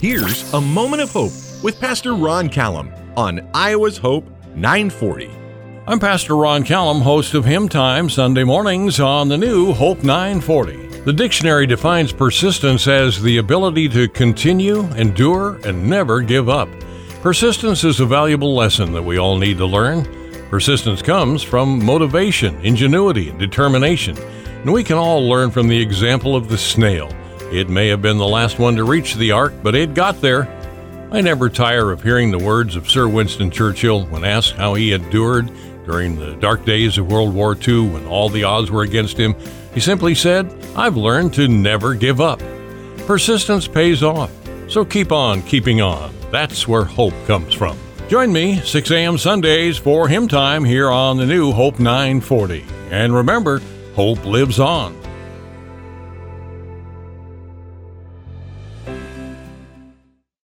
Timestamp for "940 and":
51.78-53.14